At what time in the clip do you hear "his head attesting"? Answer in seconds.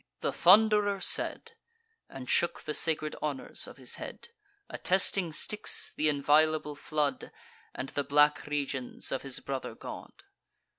3.77-5.31